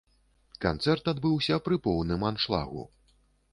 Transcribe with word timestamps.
Канцэрт 0.65 1.11
адбыўся 1.13 1.59
пры 1.69 1.79
поўным 1.85 2.27
аншлагу. 2.33 2.89